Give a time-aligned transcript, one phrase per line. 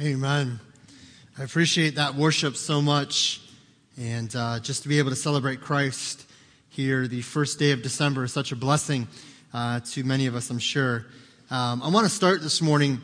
[0.00, 0.58] Amen.
[1.38, 3.42] I appreciate that worship so much.
[3.98, 6.24] And uh, just to be able to celebrate Christ
[6.70, 9.08] here the first day of December is such a blessing
[9.52, 11.04] uh, to many of us, I'm sure.
[11.50, 13.02] Um, I want to start this morning,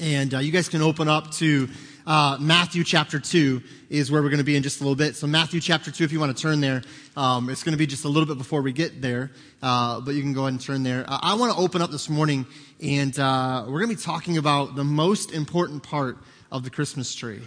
[0.00, 1.68] and uh, you guys can open up to
[2.06, 5.16] uh, Matthew chapter 2 is where we're going to be in just a little bit.
[5.16, 6.82] So, Matthew chapter 2, if you want to turn there,
[7.16, 9.32] um, it's going to be just a little bit before we get there,
[9.62, 11.04] uh, but you can go ahead and turn there.
[11.08, 12.46] Uh, I want to open up this morning,
[12.80, 16.18] and uh, we're going to be talking about the most important part
[16.52, 17.40] of the Christmas tree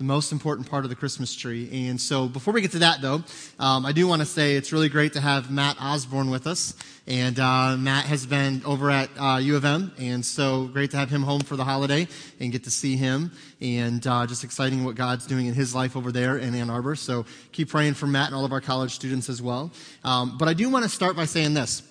[0.00, 1.68] the most important part of the Christmas tree.
[1.86, 3.22] And so before we get to that, though,
[3.58, 6.72] um, I do want to say it's really great to have Matt Osborne with us.
[7.06, 10.96] And uh, Matt has been over at uh, U of M, and so great to
[10.96, 12.08] have him home for the holiday
[12.40, 13.32] and get to see him.
[13.60, 16.94] And uh, just exciting what God's doing in his life over there in Ann Arbor.
[16.94, 19.70] So keep praying for Matt and all of our college students as well.
[20.02, 21.82] Um, but I do want to start by saying this.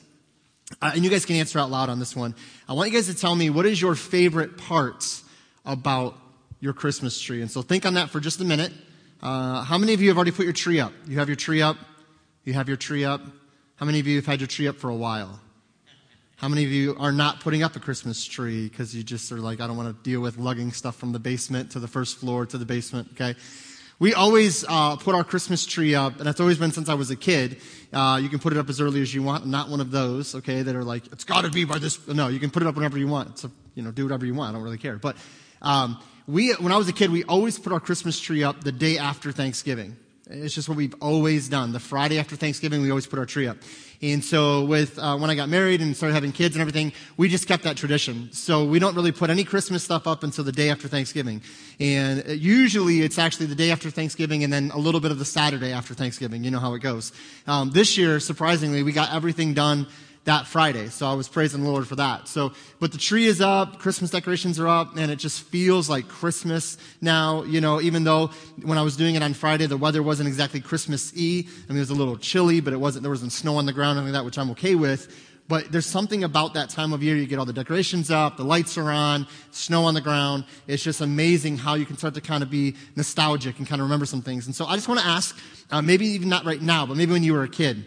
[0.81, 2.33] Uh, and you guys can answer out loud on this one.
[2.67, 5.23] I want you guys to tell me what is your favorite parts
[5.63, 6.15] about
[6.59, 7.41] your Christmas tree.
[7.41, 8.71] And so think on that for just a minute.
[9.21, 10.93] Uh, how many of you have already put your tree up?
[11.07, 11.77] You have your tree up?
[12.43, 13.21] You have your tree up?
[13.75, 15.39] How many of you have had your tree up for a while?
[16.37, 19.39] How many of you are not putting up a Christmas tree because you just are
[19.39, 22.17] like, I don't want to deal with lugging stuff from the basement to the first
[22.17, 23.35] floor to the basement, okay?
[23.99, 27.11] We always uh, put our Christmas tree up, and that's always been since I was
[27.11, 27.57] a kid.
[27.91, 30.35] Uh, you can put it up as early as you want, not one of those,
[30.35, 32.07] okay, that are like, it's got to be by this.
[32.07, 33.39] No, you can put it up whenever you want.
[33.39, 34.51] So, you know, do whatever you want.
[34.51, 34.97] I don't really care.
[34.97, 35.17] But
[35.61, 38.71] um, we, when I was a kid, we always put our Christmas tree up the
[38.71, 39.97] day after Thanksgiving.
[40.29, 41.71] It's just what we've always done.
[41.73, 43.57] The Friday after Thanksgiving, we always put our tree up.
[44.03, 47.29] And so with, uh, when I got married and started having kids and everything, we
[47.29, 48.31] just kept that tradition.
[48.31, 51.41] So we don't really put any Christmas stuff up until the day after Thanksgiving.
[51.79, 55.25] And usually it's actually the day after Thanksgiving and then a little bit of the
[55.25, 56.43] Saturday after Thanksgiving.
[56.43, 57.11] You know how it goes.
[57.47, 59.87] Um, this year, surprisingly, we got everything done
[60.25, 60.87] that Friday.
[60.89, 62.27] So I was praising the Lord for that.
[62.27, 66.07] So, but the tree is up, Christmas decorations are up, and it just feels like
[66.07, 68.27] Christmas now, you know, even though
[68.61, 71.21] when I was doing it on Friday, the weather wasn't exactly Christmas-y.
[71.21, 73.73] I mean, it was a little chilly, but it wasn't, there wasn't snow on the
[73.73, 75.25] ground, anything like that, which I'm okay with.
[75.47, 77.15] But there's something about that time of year.
[77.15, 80.45] You get all the decorations up, the lights are on, snow on the ground.
[80.67, 83.85] It's just amazing how you can start to kind of be nostalgic and kind of
[83.85, 84.45] remember some things.
[84.45, 85.35] And so I just want to ask,
[85.71, 87.83] uh, maybe even not right now, but maybe when you were a kid,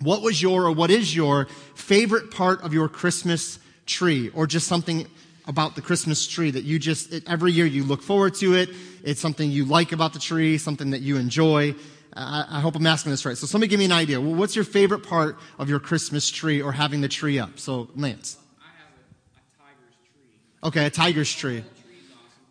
[0.00, 4.66] what was your or what is your favorite part of your Christmas tree or just
[4.66, 5.06] something
[5.46, 8.68] about the Christmas tree that you just, it, every year you look forward to it.
[9.04, 11.74] It's something you like about the tree, something that you enjoy.
[12.14, 13.36] I, I hope I'm asking this right.
[13.36, 14.20] So somebody give me an idea.
[14.20, 17.58] Well, what's your favorite part of your Christmas tree or having the tree up?
[17.58, 18.36] So Lance.
[18.36, 20.68] Um, I have a, a tiger's tree.
[20.68, 21.58] Okay, a tiger's tree.
[21.58, 21.70] Awesome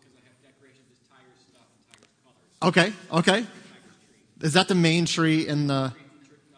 [0.00, 1.44] because I have decorations as tiger's
[2.62, 2.92] colors.
[3.12, 3.46] Okay, okay.
[4.40, 5.88] Is that the main tree in the, No,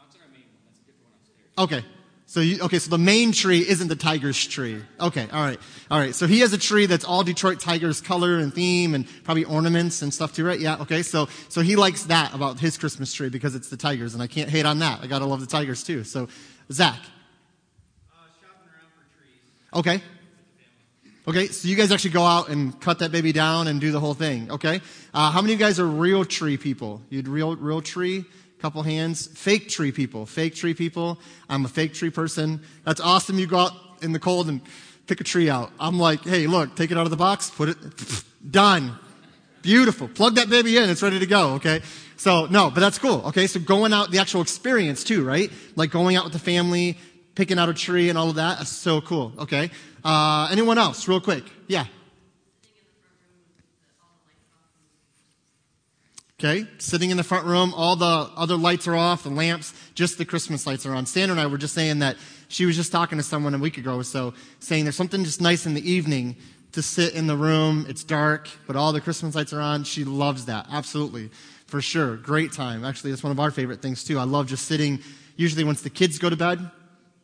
[0.06, 0.62] it's our main one.
[0.66, 1.48] That's a different one upstairs.
[1.59, 1.85] Okay.
[2.27, 4.83] So you, okay, so the main tree isn't the Tigers tree.
[5.01, 5.59] Okay, all right.
[5.91, 6.15] All right.
[6.15, 10.03] So he has a tree that's all Detroit Tigers color and theme and probably ornaments
[10.03, 10.61] and stuff too, right?
[10.61, 11.03] Yeah, okay.
[11.03, 14.27] So so he likes that about his Christmas tree because it's the Tigers and I
[14.27, 15.01] can't hate on that.
[15.03, 16.05] I got to love the Tigers too.
[16.05, 16.29] So
[16.71, 16.99] Zach.
[16.99, 19.41] Uh, shopping around for trees.
[19.73, 20.03] Okay.
[21.27, 24.01] Okay, so you guys actually go out and cut that baby down and do the
[24.01, 24.51] whole thing.
[24.51, 24.83] Okay.
[25.15, 27.01] Uh, how many of you guys are real tree people?
[27.09, 28.27] You'd real real tree?
[28.61, 29.27] Couple hands.
[29.29, 30.27] Fake tree people.
[30.27, 31.21] Fake tree people.
[31.49, 32.61] I'm a fake tree person.
[32.85, 33.39] That's awesome.
[33.39, 34.61] You go out in the cold and
[35.07, 35.71] pick a tree out.
[35.79, 37.77] I'm like, hey, look, take it out of the box, put it,
[38.51, 38.99] done.
[39.63, 40.09] Beautiful.
[40.09, 40.89] Plug that baby in.
[40.89, 41.55] It's ready to go.
[41.55, 41.83] Okay.
[42.17, 43.23] So no, but that's cool.
[43.27, 43.47] Okay.
[43.47, 45.51] So going out, the actual experience too, right?
[45.77, 46.99] Like going out with the family,
[47.35, 48.59] picking out a tree and all of that.
[48.59, 49.33] That's so cool.
[49.39, 49.71] Okay.
[50.05, 51.45] Uh, anyone else real quick?
[51.69, 51.87] Yeah.
[56.41, 60.19] Okay, sitting in the front room, all the other lights are off, the lamps, just
[60.19, 61.04] the Christmas lights are on.
[61.04, 62.16] Sandra and I were just saying that
[62.47, 65.41] she was just talking to someone a week ago or so, saying there's something just
[65.41, 66.37] nice in the evening
[66.71, 67.87] to sit in the room.
[67.88, 69.82] It's dark, but all the Christmas lights are on.
[69.82, 70.66] She loves that.
[70.71, 71.31] Absolutely.
[71.66, 72.16] For sure.
[72.16, 72.84] Great time.
[72.84, 74.16] Actually, it's one of our favorite things too.
[74.16, 75.00] I love just sitting,
[75.34, 76.70] usually once the kids go to bed,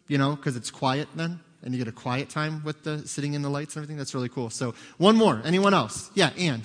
[0.09, 3.35] you know, because it's quiet then, and you get a quiet time with the sitting
[3.35, 3.97] in the lights and everything.
[3.97, 4.51] That's really cool.
[4.51, 5.41] So, one more.
[5.45, 6.11] Anyone else?
[6.15, 6.65] Yeah, and.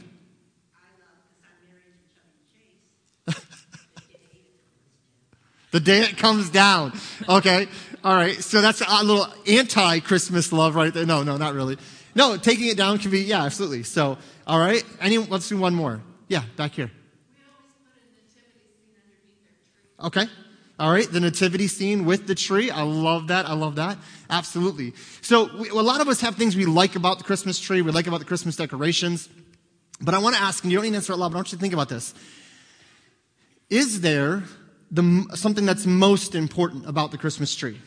[5.71, 6.93] The day it comes down.
[7.27, 7.67] Okay.
[8.03, 8.35] All right.
[8.41, 11.05] So that's a little anti-Christmas love right there.
[11.05, 11.77] No, no, not really.
[12.16, 13.83] No, taking it down can be, yeah, absolutely.
[13.83, 14.17] So,
[14.47, 14.83] all right.
[14.99, 16.01] Any, let's do one more.
[16.27, 16.89] Yeah, back here.
[20.03, 20.25] Okay.
[20.79, 21.11] All right.
[21.11, 22.71] The nativity scene with the tree.
[22.71, 23.47] I love that.
[23.47, 23.97] I love that.
[24.29, 24.93] Absolutely.
[25.21, 27.81] So we, a lot of us have things we like about the Christmas tree.
[27.81, 29.29] We like about the Christmas decorations.
[30.01, 31.39] But I want to ask, and you don't need to answer it loud, but I
[31.39, 32.13] want you to think about this.
[33.69, 34.43] Is there
[34.91, 37.80] the, something that's most important about the Christmas tree?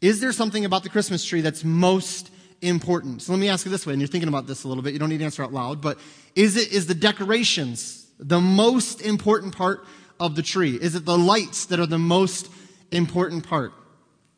[0.00, 2.30] Is there something about the Christmas tree that's most
[2.60, 3.22] important?
[3.22, 4.92] So let me ask you this way, and you're thinking about this a little bit.
[4.92, 5.98] You don't need to answer out loud, but
[6.36, 9.84] is it is the decorations the most important part
[10.20, 10.76] of the tree?
[10.80, 12.50] Is it the lights that are the most
[12.90, 13.72] important part?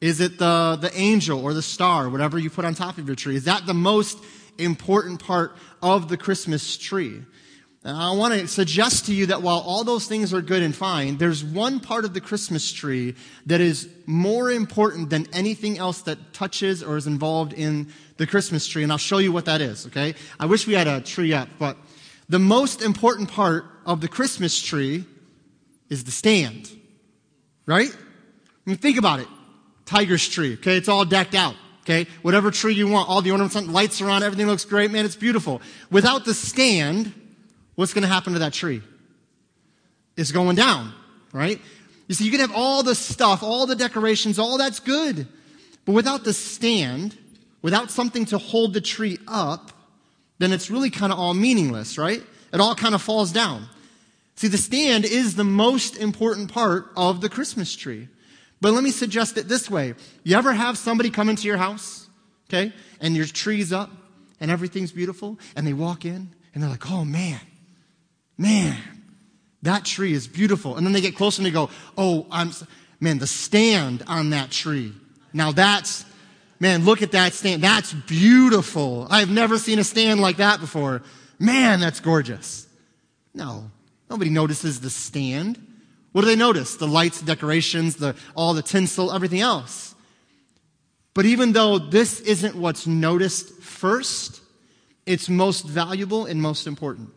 [0.01, 3.17] Is it the, the angel or the star, whatever you put on top of your
[3.17, 3.37] tree?
[3.37, 4.19] Is that the most
[4.59, 7.23] important part of the Christmas tree?
[7.83, 11.17] I want to suggest to you that while all those things are good and fine,
[11.17, 13.15] there's one part of the Christmas tree
[13.47, 17.89] that is more important than anything else that touches or is involved in
[18.19, 18.83] the Christmas tree.
[18.83, 20.15] And I'll show you what that is, okay?
[20.39, 21.79] I wish we had a tree up, but
[22.29, 25.07] the most important part of the Christmas tree
[25.89, 26.71] is the stand,
[27.65, 27.91] right?
[27.91, 29.29] I mean, think about it.
[29.87, 30.77] Tiger's tree, okay?
[30.77, 32.07] It's all decked out, okay?
[32.21, 35.17] Whatever tree you want, all the ornaments lights are on, everything looks great, man, it's
[35.17, 35.63] beautiful.
[35.91, 37.15] Without the stand,
[37.81, 38.83] what's going to happen to that tree?
[40.15, 40.93] It's going down,
[41.33, 41.59] right?
[42.09, 45.27] You see, you can have all the stuff, all the decorations, all that's good.
[45.87, 47.17] But without the stand,
[47.63, 49.73] without something to hold the tree up,
[50.37, 52.23] then it's really kind of all meaningless, right?
[52.53, 53.67] It all kind of falls down.
[54.35, 58.09] See, the stand is the most important part of the Christmas tree.
[58.61, 59.95] But let me suggest it this way.
[60.23, 62.11] You ever have somebody come into your house,
[62.51, 63.91] okay, and your tree's up
[64.39, 67.41] and everything's beautiful, and they walk in and they're like, oh man,
[68.41, 68.77] man,
[69.63, 70.77] that tree is beautiful.
[70.77, 72.53] And then they get closer and they go, oh, I'm,
[72.99, 74.95] man, the stand on that tree.
[75.35, 76.07] Now that's,
[76.59, 77.63] man, look at that stand.
[77.63, 79.07] That's beautiful.
[79.11, 81.03] I've never seen a stand like that before.
[81.39, 82.67] Man, that's gorgeous.
[83.35, 83.71] No,
[84.09, 85.59] nobody notices the stand.
[86.13, 86.77] What do they notice?
[86.77, 89.95] The lights, the decorations, the, all the tinsel, everything else.
[91.13, 94.41] But even though this isn't what's noticed first,
[95.05, 97.11] it's most valuable and most important.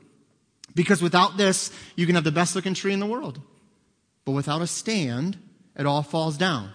[0.76, 3.40] Because without this, you can have the best looking tree in the world.
[4.26, 5.38] But without a stand,
[5.78, 6.72] it all falls down.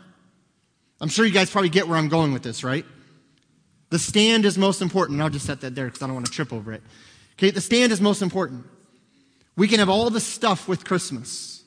[1.00, 2.84] I'm sure you guys probably get where I'm going with this, right?
[3.90, 5.20] The stand is most important.
[5.20, 6.82] I'll just set that there because I don't want to trip over it.
[7.34, 8.66] Okay, the stand is most important.
[9.56, 11.62] We can have all the stuff with Christmas.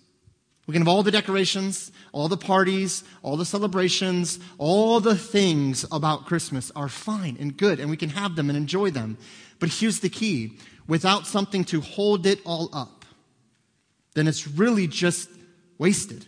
[0.67, 5.85] We can have all the decorations, all the parties, all the celebrations, all the things
[5.91, 9.17] about Christmas are fine and good, and we can have them and enjoy them.
[9.59, 10.57] But here's the key
[10.87, 13.05] without something to hold it all up,
[14.13, 15.29] then it's really just
[15.77, 16.25] wasted.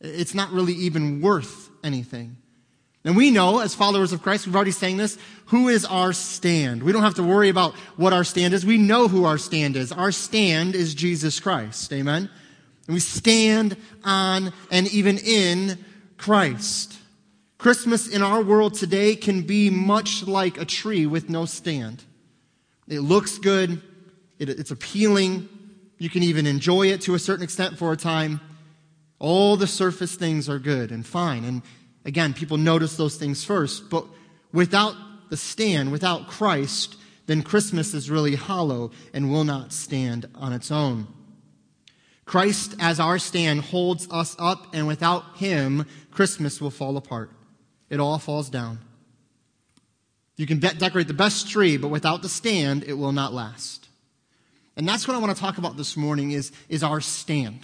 [0.00, 2.36] It's not really even worth anything.
[3.04, 5.16] And we know, as followers of Christ, we've already sang this,
[5.46, 6.82] who is our stand?
[6.82, 8.66] We don't have to worry about what our stand is.
[8.66, 9.92] We know who our stand is.
[9.92, 11.92] Our stand is Jesus Christ.
[11.92, 12.28] Amen?
[12.86, 15.84] And we stand on and even in
[16.16, 16.98] Christ.
[17.58, 22.02] Christmas in our world today can be much like a tree with no stand.
[22.88, 23.82] It looks good,
[24.38, 25.48] it, it's appealing,
[25.98, 28.40] you can even enjoy it to a certain extent for a time.
[29.18, 31.44] All the surface things are good and fine.
[31.44, 31.62] And
[32.04, 33.88] again, people notice those things first.
[33.88, 34.04] But
[34.52, 34.94] without
[35.30, 36.96] the stand, without Christ,
[37.26, 41.08] then Christmas is really hollow and will not stand on its own.
[42.26, 47.30] Christ, as our stand, holds us up, and without Him, Christmas will fall apart.
[47.88, 48.80] It all falls down.
[50.36, 53.88] You can decorate the best tree, but without the stand, it will not last.
[54.76, 57.60] And that's what I want to talk about this morning is, is our stand.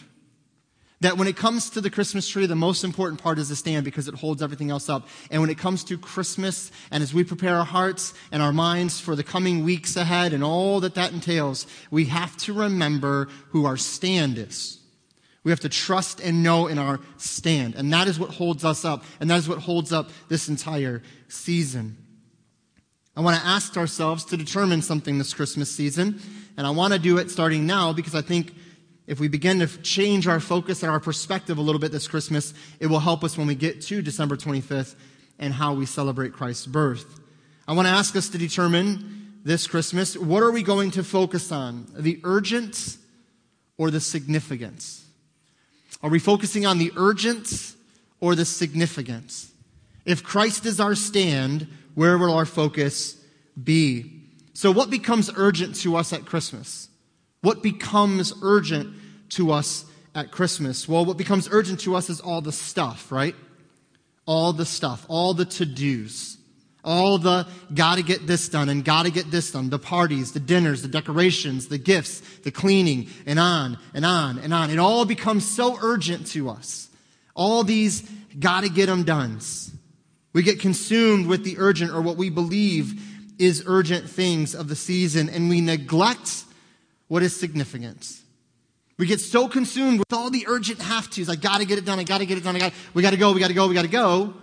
[1.01, 3.85] That when it comes to the Christmas tree, the most important part is the stand
[3.85, 5.09] because it holds everything else up.
[5.31, 9.01] And when it comes to Christmas, and as we prepare our hearts and our minds
[9.01, 13.67] for the coming weeks ahead and all that that entails, we have to remember who
[13.67, 14.79] our stand is.
[15.45, 17.75] We have to trust and know in our stand.
[17.75, 19.05] And that is what holds us up.
[19.19, 21.97] And that is what holds up this entire season.
[23.17, 26.21] I want to ask ourselves to determine something this Christmas season.
[26.57, 28.55] And I want to do it starting now because I think
[29.07, 32.55] if we begin to change our focus and our perspective a little bit this Christmas,
[32.81, 34.95] it will help us when we get to December 25th
[35.39, 37.21] and how we celebrate Christ's birth.
[37.69, 41.53] I want to ask us to determine this Christmas what are we going to focus
[41.53, 41.87] on?
[41.97, 42.97] The urgent
[43.77, 45.05] or the significance?
[46.03, 47.75] Are we focusing on the urgent
[48.21, 49.51] or the significance?
[50.05, 53.17] If Christ is our stand, where will our focus
[53.63, 54.23] be?
[54.55, 56.89] So, what becomes urgent to us at Christmas?
[57.41, 58.95] What becomes urgent
[59.31, 59.85] to us
[60.15, 60.89] at Christmas?
[60.89, 63.35] Well, what becomes urgent to us is all the stuff, right?
[64.27, 66.37] All the stuff, all the to dos,
[66.85, 70.83] all the gotta get this done and gotta get this done, the parties, the dinners,
[70.83, 74.71] the decorations, the gifts, the cleaning, and on and on and on.
[74.71, 76.89] It all becomes so urgent to us.
[77.35, 78.03] All these
[78.39, 79.41] gotta get them done.
[80.33, 83.03] We get consumed with the urgent or what we believe
[83.39, 86.45] is urgent things of the season and we neglect
[87.09, 88.19] what is significant.
[88.99, 91.29] We get so consumed with all the urgent have tos.
[91.29, 91.99] I gotta get it done.
[91.99, 92.57] I gotta get it done.
[92.57, 93.33] I got we gotta go.
[93.33, 93.69] We gotta go.
[93.69, 94.35] We gotta go.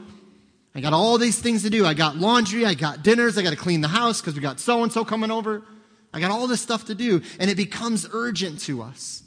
[0.75, 1.85] I got all these things to do.
[1.85, 4.59] I got laundry, I got dinners, I got to clean the house because we got
[4.59, 5.63] so and so coming over.
[6.13, 9.23] I got all this stuff to do, and it becomes urgent to us.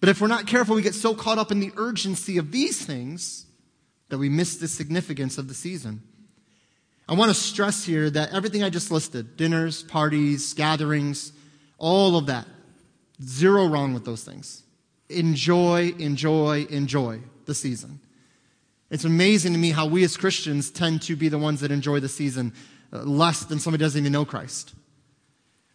[0.00, 2.84] But if we're not careful, we get so caught up in the urgency of these
[2.84, 3.43] things
[4.08, 6.02] that we miss the significance of the season.
[7.08, 11.32] I want to stress here that everything I just listed dinners, parties, gatherings,
[11.78, 12.46] all of that
[13.22, 14.62] zero wrong with those things.
[15.08, 18.00] Enjoy, enjoy, enjoy the season.
[18.90, 22.00] It's amazing to me how we as Christians tend to be the ones that enjoy
[22.00, 22.52] the season
[22.92, 24.74] uh, less than somebody doesn't even know Christ.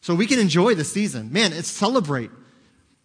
[0.02, 1.32] So we can enjoy the season.
[1.32, 2.32] Man, it's celebrate.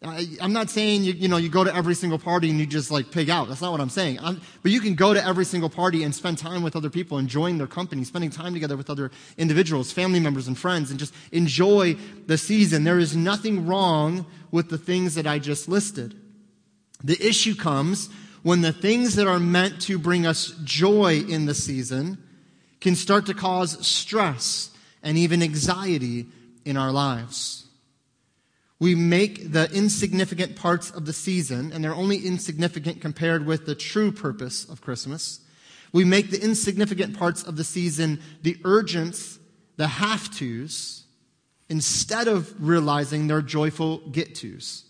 [0.05, 2.67] I, am not saying you, you know you go to every single party and you
[2.67, 3.49] just like pig out.
[3.49, 4.19] That's not what I'm saying.
[4.21, 7.19] I'm, but you can go to every single party and spend time with other people,
[7.19, 11.15] enjoying their company, spending time together with other individuals, family members, and friends, and just
[11.33, 11.97] enjoy
[12.27, 12.85] the season.
[12.85, 16.15] There is nothing wrong with the things that I just listed.
[17.03, 18.11] The issue comes
[18.43, 22.19] when the things that are meant to bring us joy in the season
[22.81, 24.71] can start to cause stress
[25.03, 26.27] and even anxiety
[26.65, 27.64] in our lives.
[28.81, 33.75] We make the insignificant parts of the season, and they're only insignificant compared with the
[33.75, 35.41] true purpose of Christmas.
[35.93, 39.39] We make the insignificant parts of the season the urgents,
[39.77, 41.05] the have tos,
[41.69, 44.85] instead of realizing they're joyful get tos.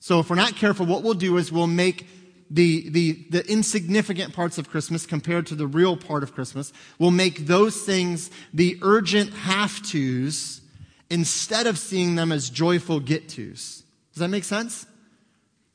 [0.00, 2.06] So if we're not careful, what we'll do is we'll make
[2.50, 7.10] the, the, the insignificant parts of Christmas compared to the real part of Christmas, we'll
[7.10, 10.62] make those things the urgent have tos
[11.10, 13.82] instead of seeing them as joyful get tos.
[14.12, 14.86] Does that make sense?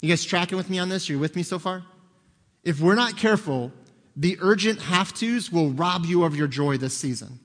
[0.01, 1.07] You guys tracking with me on this?
[1.07, 1.83] You're you with me so far?
[2.63, 3.71] If we're not careful,
[4.15, 7.39] the urgent have tos will rob you of your joy this season.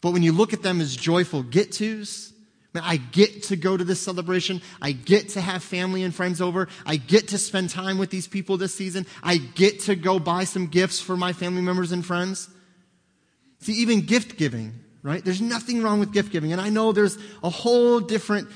[0.00, 2.32] But when you look at them as joyful get tos,
[2.74, 4.60] I get to go to this celebration.
[4.82, 6.68] I get to have family and friends over.
[6.84, 9.06] I get to spend time with these people this season.
[9.22, 12.50] I get to go buy some gifts for my family members and friends.
[13.60, 14.74] See, even gift giving
[15.06, 15.24] right?
[15.24, 16.50] There's nothing wrong with gift giving.
[16.50, 18.48] And I know there's a whole different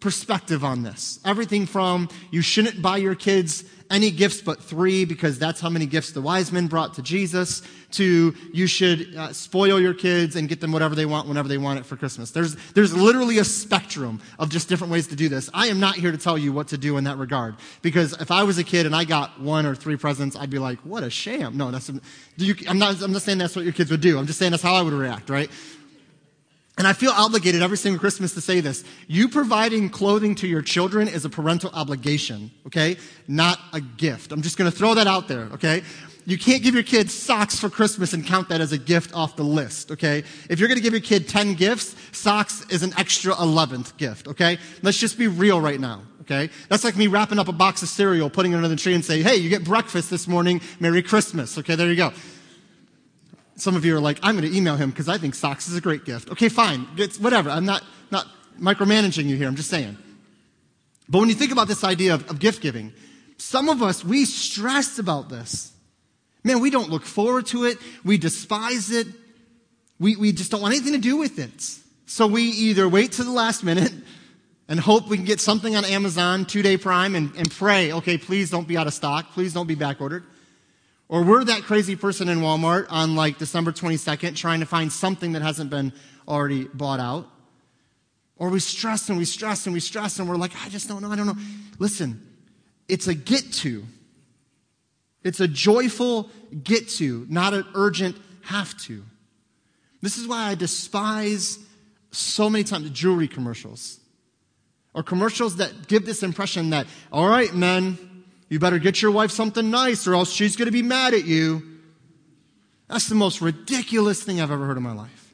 [0.00, 1.20] perspective on this.
[1.24, 5.84] Everything from you shouldn't buy your kids any gifts but three because that's how many
[5.84, 10.48] gifts the wise men brought to Jesus to you should uh, spoil your kids and
[10.48, 12.30] get them whatever they want whenever they want it for Christmas.
[12.30, 15.50] There's, there's literally a spectrum of just different ways to do this.
[15.52, 18.30] I am not here to tell you what to do in that regard because if
[18.30, 21.02] I was a kid and I got one or three presents, I'd be like, what
[21.02, 21.58] a sham.
[21.58, 21.90] No, that's,
[22.38, 24.18] you, I'm not, I'm not saying that's what your kids would do.
[24.18, 25.50] I'm just saying that's how I would react, right?
[26.78, 28.82] And I feel obligated every single Christmas to say this.
[29.06, 32.96] You providing clothing to your children is a parental obligation, okay?
[33.28, 34.32] Not a gift.
[34.32, 35.82] I'm just gonna throw that out there, okay?
[36.24, 39.36] You can't give your kids socks for Christmas and count that as a gift off
[39.36, 40.24] the list, okay?
[40.48, 44.58] If you're gonna give your kid 10 gifts, socks is an extra 11th gift, okay?
[44.82, 46.48] Let's just be real right now, okay?
[46.70, 49.04] That's like me wrapping up a box of cereal, putting it under the tree and
[49.04, 51.74] say, hey, you get breakfast this morning, Merry Christmas, okay?
[51.74, 52.12] There you go.
[53.62, 55.76] Some of you are like, I'm going to email him because I think socks is
[55.76, 56.32] a great gift.
[56.32, 56.84] Okay, fine.
[56.96, 57.48] It's whatever.
[57.48, 58.26] I'm not, not
[58.60, 59.46] micromanaging you here.
[59.46, 59.96] I'm just saying.
[61.08, 62.92] But when you think about this idea of, of gift giving,
[63.36, 65.72] some of us, we stress about this.
[66.42, 67.78] Man, we don't look forward to it.
[68.04, 69.06] We despise it.
[70.00, 71.62] We, we just don't want anything to do with it.
[72.06, 73.92] So we either wait to the last minute
[74.66, 78.18] and hope we can get something on Amazon, two day prime, and, and pray, okay,
[78.18, 79.30] please don't be out of stock.
[79.34, 80.24] Please don't be back ordered.
[81.12, 85.32] Or we're that crazy person in Walmart on like December 22nd trying to find something
[85.32, 85.92] that hasn't been
[86.26, 87.28] already bought out.
[88.38, 91.02] Or we stress and we stress and we stress and we're like, I just don't
[91.02, 91.36] know, I don't know.
[91.78, 92.26] Listen,
[92.88, 93.84] it's a get to.
[95.22, 96.30] It's a joyful
[96.64, 99.04] get to, not an urgent have to.
[100.00, 101.58] This is why I despise
[102.10, 104.00] so many times jewelry commercials
[104.94, 107.98] or commercials that give this impression that, all right, men,
[108.52, 111.24] you better get your wife something nice or else she's going to be mad at
[111.24, 111.62] you.
[112.86, 115.32] That's the most ridiculous thing I've ever heard in my life.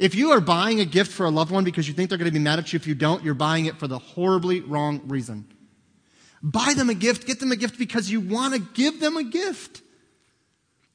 [0.00, 2.28] If you are buying a gift for a loved one because you think they're going
[2.28, 5.00] to be mad at you if you don't, you're buying it for the horribly wrong
[5.06, 5.46] reason.
[6.42, 9.22] Buy them a gift, get them a gift because you want to give them a
[9.22, 9.82] gift.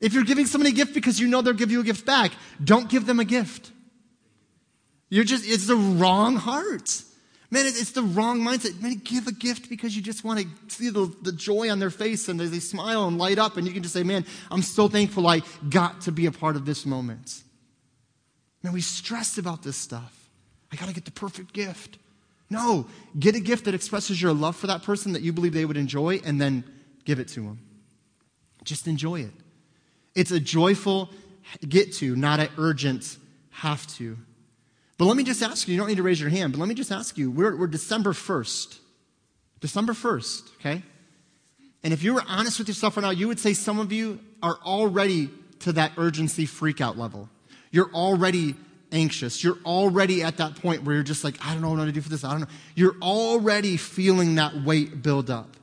[0.01, 2.33] If you're giving somebody a gift because you know they'll give you a gift back,
[2.61, 3.71] don't give them a gift.
[5.07, 7.01] You're just, it's the wrong heart.
[7.53, 8.81] Man, it's the wrong mindset.
[8.81, 11.89] Man, give a gift because you just want to see the, the joy on their
[11.89, 14.61] face and they, they smile and light up, and you can just say, Man, I'm
[14.61, 17.43] so thankful I got to be a part of this moment.
[18.63, 20.29] Man, we stress about this stuff.
[20.71, 21.97] I got to get the perfect gift.
[22.49, 22.87] No,
[23.19, 25.77] get a gift that expresses your love for that person that you believe they would
[25.77, 26.63] enjoy, and then
[27.03, 27.59] give it to them.
[28.63, 29.33] Just enjoy it.
[30.15, 31.09] It's a joyful
[31.67, 33.17] get to, not an urgent
[33.49, 34.17] have to.
[35.01, 36.69] But let me just ask you, you don't need to raise your hand, but let
[36.69, 38.77] me just ask you, we're, we're December 1st.
[39.59, 40.83] December 1st, okay?
[41.83, 44.19] And if you were honest with yourself right now, you would say some of you
[44.43, 45.31] are already
[45.61, 47.29] to that urgency freakout level.
[47.71, 48.53] You're already
[48.91, 49.43] anxious.
[49.43, 52.01] You're already at that point where you're just like, I don't know what to do
[52.01, 52.23] for this.
[52.23, 52.47] I don't know.
[52.75, 55.57] You're already feeling that weight build up.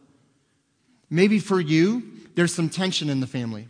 [1.11, 2.03] Maybe for you,
[2.35, 3.69] there's some tension in the family.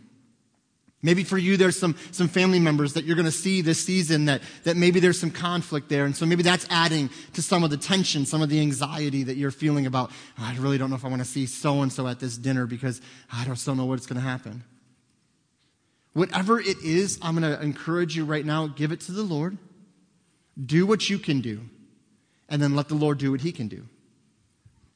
[1.01, 4.25] Maybe for you, there's some, some family members that you're going to see this season
[4.25, 6.03] that, that maybe there's some conflict there.
[6.03, 9.37] And so maybe that's adding to some of the tension, some of the anxiety that
[9.37, 11.93] you're feeling about, oh, I really don't know if I want to see so and
[11.93, 12.99] so at this dinner because
[13.31, 14.63] I don't still know what's going to happen.
[16.13, 19.57] Whatever it is, I'm going to encourage you right now give it to the Lord.
[20.61, 21.61] Do what you can do,
[22.49, 23.85] and then let the Lord do what He can do.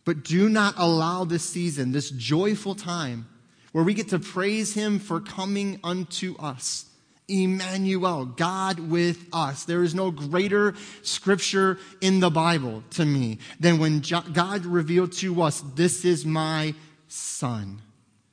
[0.03, 3.29] But do not allow this season, this joyful time,
[3.73, 6.85] where we get to praise him for coming unto us.
[7.27, 9.65] Emmanuel, God with us.
[9.65, 14.01] There is no greater scripture in the Bible to me than when
[14.33, 16.75] God revealed to us, This is my
[17.07, 17.81] son,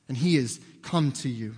[0.07, 1.55] and he has come to you.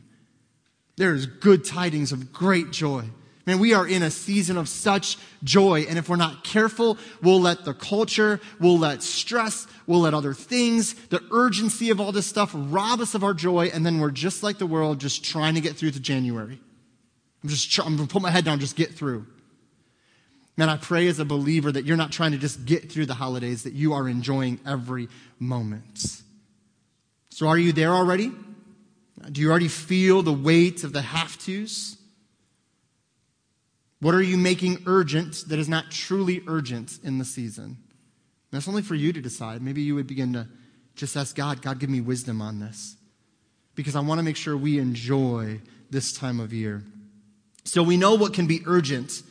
[0.96, 3.06] There is good tidings of great joy.
[3.46, 5.82] Man, we are in a season of such joy.
[5.82, 10.34] And if we're not careful, we'll let the culture, we'll let stress, we'll let other
[10.34, 13.70] things, the urgency of all this stuff rob us of our joy.
[13.74, 16.58] And then we're just like the world, just trying to get through to January.
[17.44, 19.28] I'm just, I'm going to put my head down, just get through.
[20.56, 23.16] Man, I pray as a believer that you're not trying to just get through the
[23.16, 25.10] holidays, that you are enjoying every
[25.40, 26.22] moment.
[27.30, 28.32] So are you there already?
[29.32, 31.98] Do you already feel the weight of the have tos?
[34.04, 37.78] What are you making urgent that is not truly urgent in the season?
[38.52, 39.62] That's only for you to decide.
[39.62, 40.46] Maybe you would begin to
[40.94, 42.98] just ask God, God, give me wisdom on this.
[43.76, 46.84] Because I want to make sure we enjoy this time of year.
[47.64, 49.24] So we know what can be urgent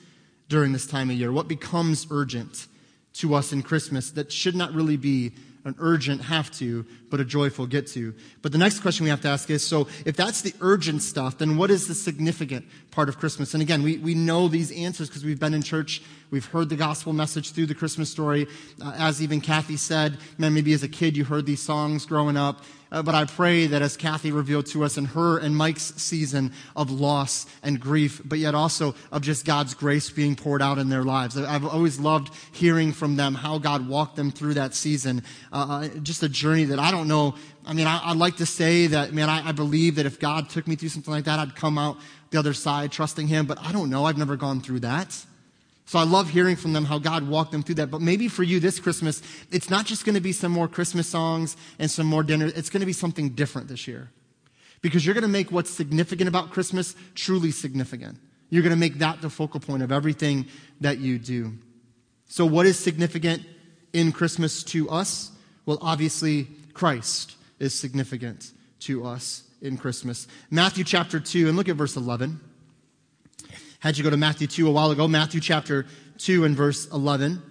[0.49, 2.67] during this time of year, what becomes urgent
[3.13, 5.33] to us in Christmas that should not really be
[5.65, 8.15] an urgent have to, but a joyful get to.
[8.41, 11.39] But the next question we have to ask is so if that's the urgent stuff,
[11.39, 13.55] then what is the significant part of Christmas?
[13.55, 16.77] And again, we, we know these answers because we've been in church, we've heard the
[16.77, 18.49] gospel message through the Christmas story.
[18.81, 22.37] Uh, as even Kathy said, man, maybe as a kid you heard these songs growing
[22.37, 22.65] up.
[22.93, 26.53] Uh, but I pray that as Kathy revealed to us in her and Mike's season
[26.77, 30.91] of loss and grief, but yet also of just God's grace being poured out in
[30.91, 31.39] their lives.
[31.39, 35.25] I've always loved hearing from them how God walked them through that season.
[35.51, 37.35] Uh, uh just a journey that I don't know.
[37.65, 40.51] I mean, I, would like to say that, man, I, I believe that if God
[40.51, 41.97] took me through something like that, I'd come out
[42.31, 44.05] the other side trusting Him, but I don't know.
[44.05, 45.25] I've never gone through that.
[45.85, 47.91] So I love hearing from them how God walked them through that.
[47.91, 51.07] But maybe for you this Christmas, it's not just going to be some more Christmas
[51.07, 52.47] songs and some more dinner.
[52.55, 54.11] It's going to be something different this year.
[54.81, 58.19] Because you're going to make what's significant about Christmas truly significant.
[58.49, 60.47] You're going to make that the focal point of everything
[60.81, 61.55] that you do.
[62.27, 63.43] So what is significant
[63.93, 65.31] in Christmas to us?
[65.67, 70.27] Well, obviously, Christ is significant to us in Christmas.
[70.51, 72.41] Matthew chapter 2, and look at verse 11.
[73.83, 75.87] Had you go to Matthew 2 a while ago, Matthew chapter
[76.19, 77.43] 2 and verse 11.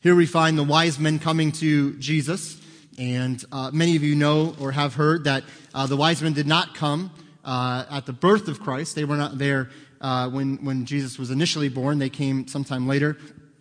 [0.00, 2.60] Here we find the wise men coming to Jesus.
[2.98, 6.46] And uh, many of you know or have heard that uh, the wise men did
[6.46, 7.10] not come
[7.42, 8.94] uh, at the birth of Christ.
[8.94, 9.70] They were not there
[10.02, 11.98] uh, when, when Jesus was initially born.
[11.98, 13.16] They came sometime later.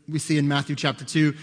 [0.05, 1.33] We see in Matthew chapter 2,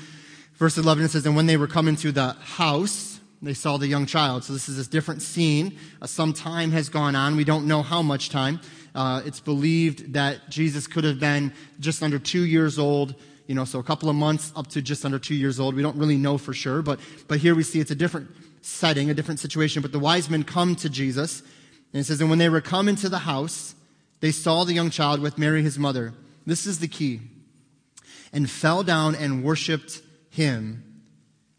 [0.57, 3.87] verse 11, it says, And when they were coming to the house, they saw the
[3.87, 4.45] young child.
[4.45, 5.79] So this is a different scene.
[6.01, 7.37] Uh, some time has gone on.
[7.37, 8.61] We don't know how much time.
[8.95, 13.15] Uh, it's believed that Jesus could have been just under two years old,
[13.47, 15.75] you know, so a couple of months up to just under two years old.
[15.75, 18.31] We don't really know for sure, but, but here we see it's a different
[18.63, 19.83] setting, a different situation.
[19.83, 21.41] But the wise men come to Jesus,
[21.93, 23.75] and it says, And when they were come into the house,
[24.21, 26.15] they saw the young child with Mary his mother.
[26.47, 27.21] This is the key.
[28.33, 30.86] And fell down and worshiped him.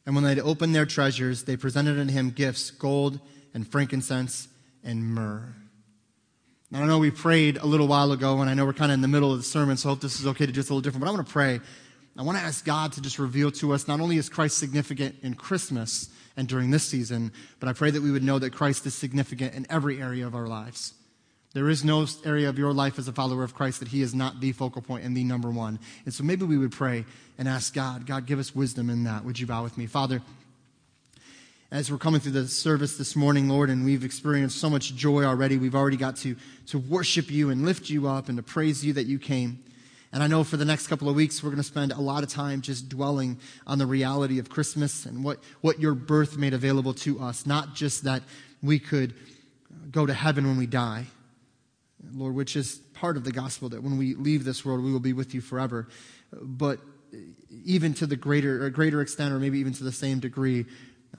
[0.07, 3.19] And when they had opened their treasures, they presented unto him gifts, gold
[3.53, 4.47] and frankincense
[4.81, 5.53] and myrrh.
[6.71, 8.93] Now, I know we prayed a little while ago, and I know we're kind of
[8.93, 10.61] in the middle of the sermon, so I hope this is okay to do a
[10.61, 11.01] little different.
[11.01, 11.59] But I want to pray.
[12.17, 15.15] I want to ask God to just reveal to us not only is Christ significant
[15.23, 18.85] in Christmas and during this season, but I pray that we would know that Christ
[18.85, 20.93] is significant in every area of our lives.
[21.53, 24.13] There is no area of your life as a follower of Christ that He is
[24.13, 25.79] not the focal point and the number one.
[26.05, 27.05] And so maybe we would pray
[27.37, 29.23] and ask God, God, give us wisdom in that.
[29.23, 29.85] Would you bow with me?
[29.85, 30.21] Father,
[31.71, 35.23] as we're coming through the service this morning, Lord, and we've experienced so much joy
[35.23, 36.35] already, we've already got to,
[36.67, 39.63] to worship you and lift you up and to praise you that you came.
[40.13, 42.23] And I know for the next couple of weeks, we're going to spend a lot
[42.23, 46.53] of time just dwelling on the reality of Christmas and what, what your birth made
[46.53, 47.45] available to us.
[47.45, 48.23] Not just that
[48.63, 49.13] we could
[49.91, 51.07] go to heaven when we die,
[52.11, 54.99] Lord, which is part of the gospel that when we leave this world, we will
[54.99, 55.87] be with you forever.
[56.31, 56.79] But
[57.65, 60.65] even to the greater, greater extent, or maybe even to the same degree,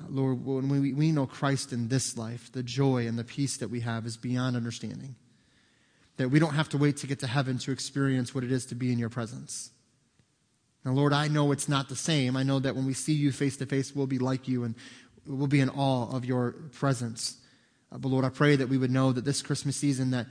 [0.08, 3.68] Lord, when we, we know Christ in this life, the joy and the peace that
[3.68, 5.16] we have is beyond understanding.
[6.18, 8.66] That we don't have to wait to get to heaven to experience what it is
[8.66, 9.70] to be in your presence.
[10.84, 12.36] Now, Lord, I know it's not the same.
[12.36, 14.74] I know that when we see you face to face, we'll be like you and
[15.26, 17.36] we'll be in awe of your presence.
[17.90, 20.26] But Lord, I pray that we would know that this Christmas season, that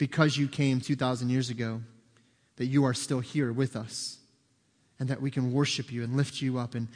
[0.00, 1.82] because you came 2,000 years ago,
[2.56, 4.16] that you are still here with us
[4.98, 6.88] and that we can worship you and lift you up and,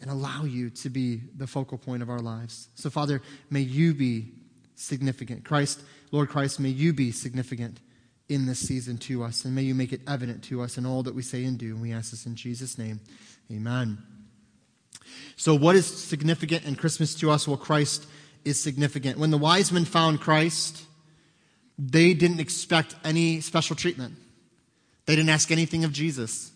[0.00, 2.68] and allow you to be the focal point of our lives.
[2.74, 4.32] So, Father, may you be
[4.74, 5.44] significant.
[5.44, 7.78] Christ, Lord Christ, may you be significant
[8.28, 11.04] in this season to us, and may you make it evident to us in all
[11.04, 11.74] that we say and do.
[11.74, 12.98] And we ask this in Jesus' name.
[13.52, 13.98] Amen.
[15.36, 17.46] So, what is significant in Christmas to us?
[17.46, 18.04] Well, Christ
[18.44, 19.16] is significant.
[19.16, 20.85] When the wise men found Christ,
[21.78, 24.14] they didn't expect any special treatment.
[25.06, 26.50] They didn't ask anything of Jesus.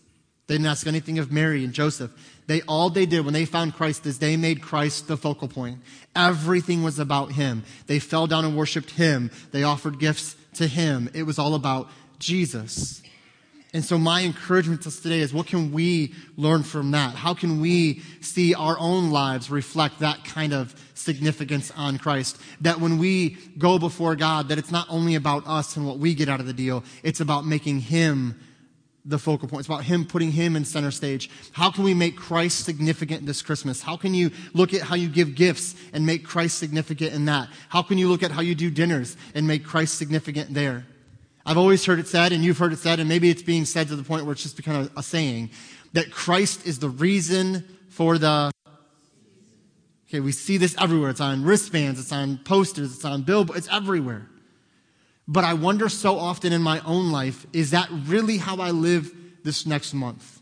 [0.47, 2.11] They didn't ask anything of Mary and Joseph.
[2.47, 5.79] They all they did when they found Christ is they made Christ the focal point.
[6.15, 7.63] Everything was about him.
[7.87, 9.31] They fell down and worshiped him.
[9.51, 11.09] They offered gifts to him.
[11.13, 13.01] It was all about Jesus.
[13.73, 17.15] And so my encouragement to us today is what can we learn from that?
[17.15, 22.37] How can we see our own lives reflect that kind of significance on Christ?
[22.59, 26.13] That when we go before God, that it's not only about us and what we
[26.13, 28.37] get out of the deal, it's about making him
[29.05, 29.61] the focal point.
[29.61, 31.29] It's about him putting him in center stage.
[31.53, 33.81] How can we make Christ significant this Christmas?
[33.81, 37.47] How can you look at how you give gifts and make Christ significant in that?
[37.69, 40.85] How can you look at how you do dinners and make Christ significant there?
[41.45, 43.87] I've always heard it said, and you've heard it said, and maybe it's being said
[43.87, 45.49] to the point where it's just become a, a saying,
[45.93, 48.51] that Christ is the reason for the.
[50.07, 51.09] Okay, we see this everywhere.
[51.09, 54.27] It's on wristbands, it's on posters, it's on billboards, it's everywhere.
[55.27, 59.13] But I wonder so often in my own life, is that really how I live
[59.43, 60.41] this next month?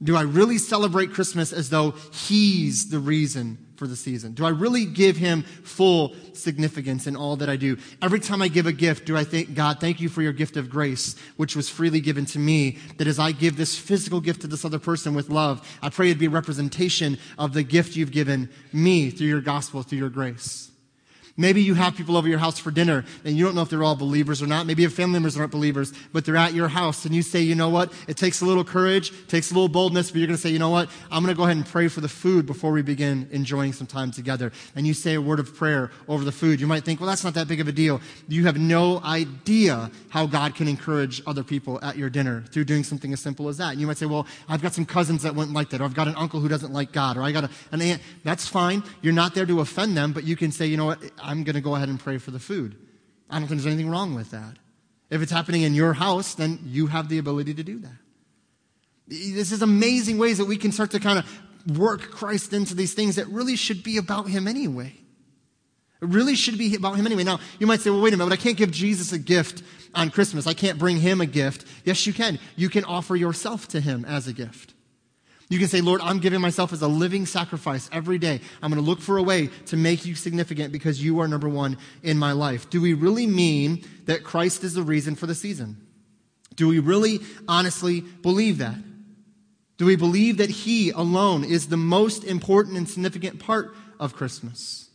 [0.00, 4.32] Do I really celebrate Christmas as though He's the reason for the season?
[4.32, 7.78] Do I really give Him full significance in all that I do?
[8.02, 10.56] Every time I give a gift, do I think, God, thank you for your gift
[10.56, 14.42] of grace, which was freely given to me, that as I give this physical gift
[14.42, 17.96] to this other person with love, I pray it'd be a representation of the gift
[17.96, 20.67] you've given me through your gospel, through your grace.
[21.38, 23.84] Maybe you have people over your house for dinner and you don't know if they're
[23.84, 24.66] all believers or not.
[24.66, 27.54] Maybe your family members aren't believers, but they're at your house and you say, you
[27.54, 27.92] know what?
[28.08, 30.58] It takes a little courage, takes a little boldness, but you're going to say, you
[30.58, 30.90] know what?
[31.12, 33.86] I'm going to go ahead and pray for the food before we begin enjoying some
[33.86, 34.50] time together.
[34.74, 36.60] And you say a word of prayer over the food.
[36.60, 38.00] You might think, well, that's not that big of a deal.
[38.26, 42.82] You have no idea how God can encourage other people at your dinner through doing
[42.82, 43.70] something as simple as that.
[43.70, 45.94] And you might say, well, I've got some cousins that wouldn't like that, or I've
[45.94, 48.02] got an uncle who doesn't like God, or I got a, an aunt.
[48.24, 48.82] That's fine.
[49.02, 50.98] You're not there to offend them, but you can say, you know what?
[51.28, 52.76] I'm going to go ahead and pray for the food.
[53.28, 54.56] I don't think there's anything wrong with that.
[55.10, 57.96] If it's happening in your house, then you have the ability to do that.
[59.06, 62.94] This is amazing ways that we can start to kind of work Christ into these
[62.94, 64.94] things that really should be about Him anyway.
[66.00, 67.24] It really should be about Him anyway.
[67.24, 69.62] Now, you might say, well, wait a minute, but I can't give Jesus a gift
[69.94, 70.46] on Christmas.
[70.46, 71.66] I can't bring Him a gift.
[71.84, 72.38] Yes, you can.
[72.56, 74.74] You can offer yourself to Him as a gift.
[75.50, 78.40] You can say, Lord, I'm giving myself as a living sacrifice every day.
[78.62, 81.48] I'm going to look for a way to make you significant because you are number
[81.48, 82.68] one in my life.
[82.68, 85.78] Do we really mean that Christ is the reason for the season?
[86.54, 88.76] Do we really honestly believe that?
[89.78, 94.90] Do we believe that He alone is the most important and significant part of Christmas?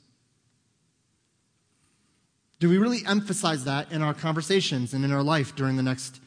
[2.59, 6.21] Do we really emphasize that in our conversations and in our life during the next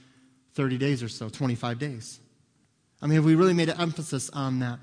[0.54, 2.18] 30 days or so, 25 days?
[3.00, 4.78] I mean, have we really made an emphasis on that?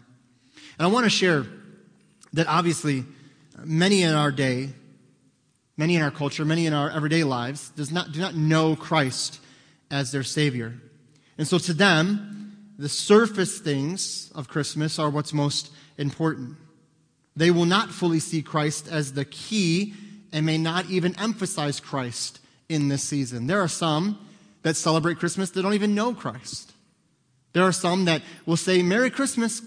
[0.77, 1.45] And I want to share
[2.33, 3.05] that obviously
[3.63, 4.69] many in our day,
[5.77, 9.39] many in our culture, many in our everyday lives does not, do not know Christ
[9.89, 10.73] as their Savior.
[11.37, 16.57] And so to them, the surface things of Christmas are what's most important.
[17.35, 19.93] They will not fully see Christ as the key
[20.31, 23.47] and may not even emphasize Christ in this season.
[23.47, 24.19] There are some
[24.63, 26.72] that celebrate Christmas that don't even know Christ.
[27.53, 29.61] There are some that will say Merry Christmas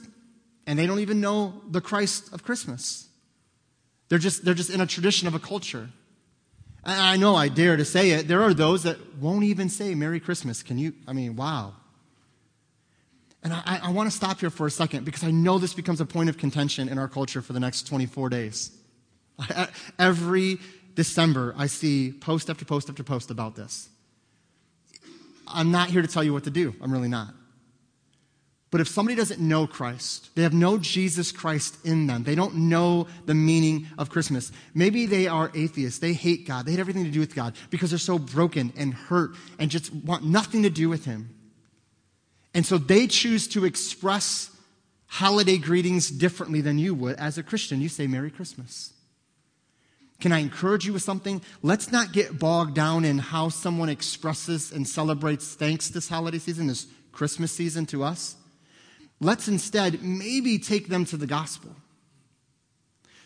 [0.67, 3.09] and they don't even know the Christ of Christmas.
[4.09, 5.89] They're just, they're just in a tradition of a culture.
[6.85, 8.29] And I know I dare to say it.
[8.29, 10.63] There are those that won't even say Merry Christmas.
[10.63, 10.93] Can you?
[11.07, 11.75] I mean, wow.
[13.43, 16.01] And I, I want to stop here for a second because I know this becomes
[16.01, 18.77] a point of contention in our culture for the next 24 days.
[19.99, 20.59] Every
[20.95, 23.89] December, I see post after post after post about this.
[25.47, 26.75] I'm not here to tell you what to do.
[26.83, 27.35] I'm really not.
[28.77, 32.55] But if somebody doesn't know Christ, they have no Jesus Christ in them, they don't
[32.69, 34.53] know the meaning of Christmas.
[34.75, 35.99] Maybe they are atheists.
[35.99, 36.67] They hate God.
[36.67, 39.95] They hate everything to do with God because they're so broken and hurt and just
[39.95, 41.35] want nothing to do with Him.
[42.53, 44.51] And so they choose to express
[45.07, 47.81] holiday greetings differently than you would as a Christian.
[47.81, 48.93] You say Merry Christmas.
[50.21, 51.41] Can I encourage you with something?
[51.63, 56.67] Let's not get bogged down in how someone expresses and celebrates thanks this holiday season,
[56.67, 58.37] this Christmas season to us.
[59.21, 61.75] Let's instead maybe take them to the gospel.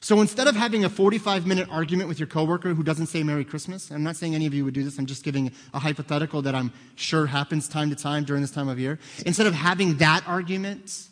[0.03, 3.45] So instead of having a 45 minute argument with your coworker who doesn't say Merry
[3.45, 6.41] Christmas, I'm not saying any of you would do this, I'm just giving a hypothetical
[6.43, 8.99] that I'm sure happens time to time during this time of year.
[9.27, 11.09] Instead of having that argument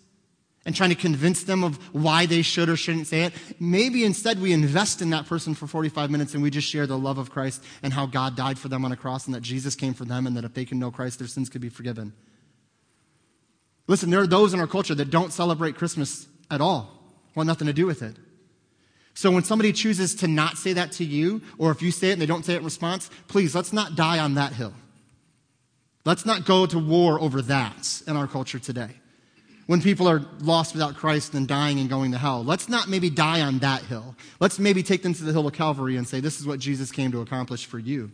[0.65, 4.41] and trying to convince them of why they should or shouldn't say it, maybe instead
[4.41, 7.31] we invest in that person for 45 minutes and we just share the love of
[7.31, 10.07] Christ and how God died for them on a cross and that Jesus came for
[10.07, 12.15] them and that if they can know Christ, their sins could be forgiven.
[13.89, 17.03] Listen, there are those in our culture that don't celebrate Christmas at all,
[17.35, 18.17] want nothing to do with it.
[19.15, 22.13] So when somebody chooses to not say that to you, or if you say it
[22.13, 24.75] and they don't say it in response, please, let's not die on that hill.
[26.05, 28.91] Let's not go to war over that in our culture today.
[29.67, 33.11] When people are lost without Christ and dying and going to hell, let's not maybe
[33.11, 34.15] die on that hill.
[34.39, 36.93] Let's maybe take them to the hill of Calvary and say, this is what Jesus
[36.93, 38.11] came to accomplish for you.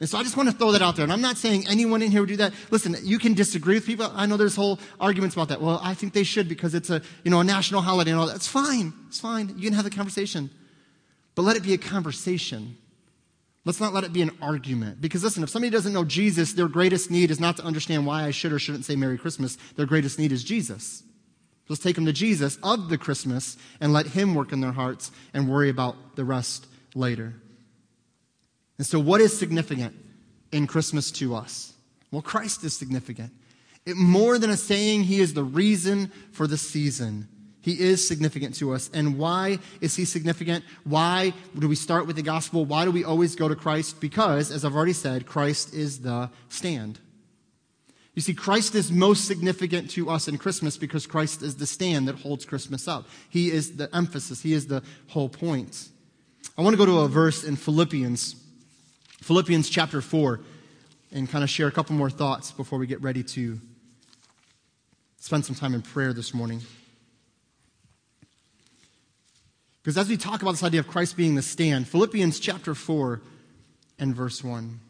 [0.00, 1.02] And so I just want to throw that out there.
[1.02, 2.54] And I'm not saying anyone in here would do that.
[2.70, 4.10] Listen, you can disagree with people.
[4.14, 5.60] I know there's whole arguments about that.
[5.60, 8.26] Well, I think they should because it's a, you know, a national holiday and all
[8.26, 8.36] that.
[8.36, 8.94] It's fine.
[9.08, 9.54] It's fine.
[9.58, 10.48] You can have the conversation.
[11.34, 12.78] But let it be a conversation.
[13.66, 15.02] Let's not let it be an argument.
[15.02, 18.24] Because listen, if somebody doesn't know Jesus, their greatest need is not to understand why
[18.24, 19.58] I should or shouldn't say Merry Christmas.
[19.76, 21.02] Their greatest need is Jesus.
[21.68, 25.12] Let's take them to Jesus of the Christmas and let him work in their hearts
[25.34, 27.34] and worry about the rest later.
[28.80, 29.94] And so, what is significant
[30.52, 31.74] in Christmas to us?
[32.10, 33.30] Well, Christ is significant.
[33.84, 37.28] It, more than a saying, He is the reason for the season.
[37.60, 38.88] He is significant to us.
[38.94, 40.64] And why is He significant?
[40.84, 42.64] Why do we start with the gospel?
[42.64, 44.00] Why do we always go to Christ?
[44.00, 47.00] Because, as I've already said, Christ is the stand.
[48.14, 52.08] You see, Christ is most significant to us in Christmas because Christ is the stand
[52.08, 53.08] that holds Christmas up.
[53.28, 55.90] He is the emphasis, He is the whole point.
[56.56, 58.39] I want to go to a verse in Philippians
[59.22, 60.40] Philippians chapter 4
[61.12, 63.60] and kind of share a couple more thoughts before we get ready to
[65.18, 66.62] spend some time in prayer this morning.
[69.82, 73.20] Because as we talk about this idea of Christ being the stand, Philippians chapter 4
[73.98, 74.80] and verse 1.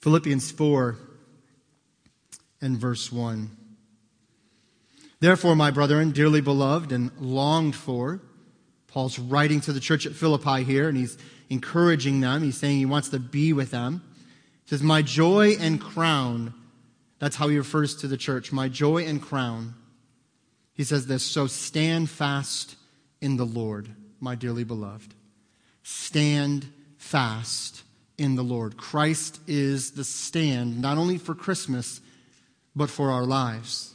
[0.00, 0.98] Philippians 4
[2.60, 3.63] and verse 1.
[5.24, 8.20] Therefore, my brethren, dearly beloved and longed for,
[8.88, 11.16] Paul's writing to the church at Philippi here, and he's
[11.48, 12.42] encouraging them.
[12.42, 14.02] He's saying he wants to be with them.
[14.64, 16.52] He says, My joy and crown.
[17.20, 18.52] That's how he refers to the church.
[18.52, 19.72] My joy and crown.
[20.74, 22.76] He says this So stand fast
[23.22, 23.88] in the Lord,
[24.20, 25.14] my dearly beloved.
[25.82, 27.82] Stand fast
[28.18, 28.76] in the Lord.
[28.76, 32.02] Christ is the stand, not only for Christmas,
[32.76, 33.93] but for our lives.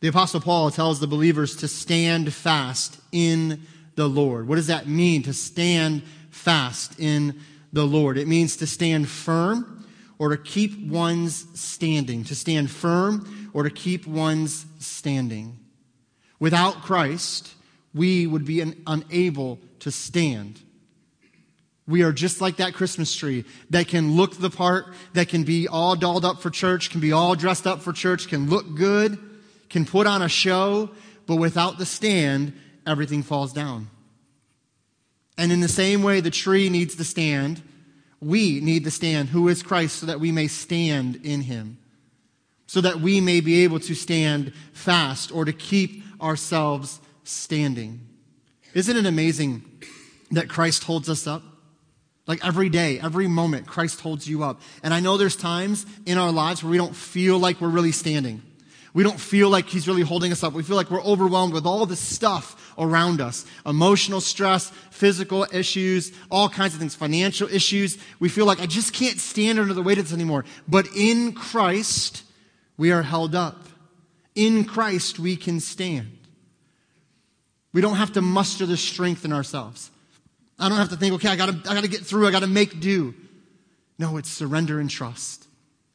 [0.00, 3.62] The Apostle Paul tells the believers to stand fast in
[3.96, 4.46] the Lord.
[4.46, 7.40] What does that mean to stand fast in
[7.72, 8.16] the Lord?
[8.16, 12.22] It means to stand firm or to keep one's standing.
[12.24, 15.58] To stand firm or to keep one's standing.
[16.38, 17.54] Without Christ,
[17.92, 20.60] we would be unable to stand.
[21.88, 25.66] We are just like that Christmas tree that can look the part, that can be
[25.66, 29.18] all dolled up for church, can be all dressed up for church, can look good,
[29.68, 30.90] can put on a show,
[31.26, 32.52] but without the stand,
[32.86, 33.88] everything falls down.
[35.36, 37.62] And in the same way the tree needs the stand,
[38.20, 41.78] we need the stand, who is Christ, so that we may stand in him,
[42.66, 48.00] so that we may be able to stand fast or to keep ourselves standing.
[48.74, 49.62] Isn't it amazing
[50.32, 51.42] that Christ holds us up?
[52.26, 54.60] Like every day, every moment, Christ holds you up.
[54.82, 57.92] And I know there's times in our lives where we don't feel like we're really
[57.92, 58.42] standing.
[58.94, 60.52] We don't feel like He's really holding us up.
[60.52, 66.12] We feel like we're overwhelmed with all the stuff around us emotional stress, physical issues,
[66.30, 67.98] all kinds of things, financial issues.
[68.20, 70.44] We feel like I just can't stand under the weight of this anymore.
[70.66, 72.22] But in Christ,
[72.76, 73.66] we are held up.
[74.34, 76.16] In Christ, we can stand.
[77.72, 79.90] We don't have to muster the strength in ourselves.
[80.58, 82.80] I don't have to think, okay, I gotta, I gotta get through, I gotta make
[82.80, 83.14] do.
[83.98, 85.47] No, it's surrender and trust.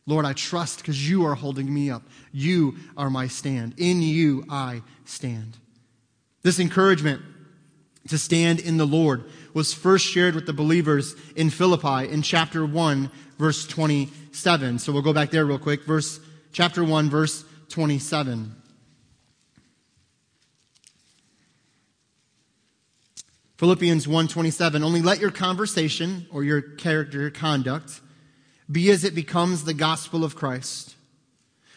[0.05, 2.03] Lord, I trust because you are holding me up.
[2.31, 3.75] You are my stand.
[3.77, 5.57] In you I stand.
[6.41, 7.21] This encouragement
[8.09, 12.65] to stand in the Lord was first shared with the believers in Philippi in chapter
[12.65, 14.79] 1, verse 27.
[14.79, 15.85] So we'll go back there real quick.
[15.85, 16.19] Verse,
[16.51, 18.55] chapter 1, verse 27.
[23.55, 28.01] Philippians 1:27 Only let your conversation or your character, conduct
[28.73, 30.95] be as it becomes the gospel of Christ.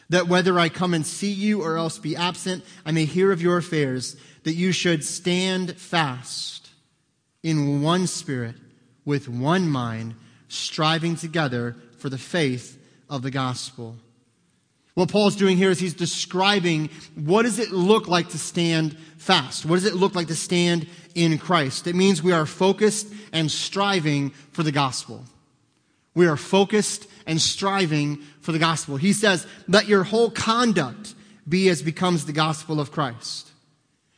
[0.09, 3.43] That whether I come and see you or else be absent, I may hear of
[3.43, 6.71] your affairs, that you should stand fast
[7.43, 8.55] in one spirit,
[9.05, 10.15] with one mind,
[10.49, 12.79] striving together for the faith
[13.09, 13.97] of the gospel.
[14.95, 19.67] What Paul's doing here is he's describing what does it look like to stand fast?
[19.67, 21.87] What does it look like to stand in Christ?
[21.87, 25.25] It means we are focused and striving for the gospel.
[26.17, 28.97] We are focused and striving for the gospel.
[28.97, 31.15] He says, let your whole conduct
[31.49, 33.51] be as becomes the gospel of Christ.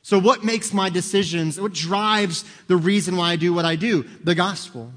[0.01, 4.05] So what makes my decisions, what drives the reason why I do what I do?
[4.23, 4.93] The gospel.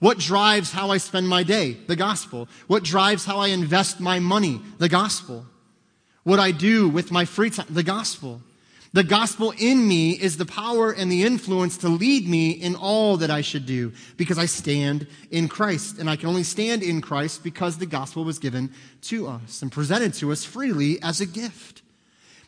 [0.00, 1.72] What drives how I spend my day?
[1.86, 2.46] The gospel.
[2.66, 4.60] What drives how I invest my money?
[4.76, 5.46] The gospel.
[6.24, 7.66] What I do with my free time?
[7.70, 8.42] The gospel.
[8.92, 13.18] The gospel in me is the power and the influence to lead me in all
[13.18, 15.98] that I should do because I stand in Christ.
[15.98, 18.72] And I can only stand in Christ because the gospel was given
[19.02, 21.82] to us and presented to us freely as a gift.